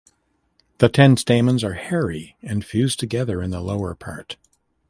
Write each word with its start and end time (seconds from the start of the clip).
The 0.79 0.89
ten 0.89 1.15
stamens 1.15 1.63
are 1.63 1.75
hairy 1.75 2.35
and 2.41 2.65
fused 2.65 2.99
together 2.99 3.39
in 3.39 3.51
the 3.51 3.61
lower 3.61 3.93
part. 3.93 4.35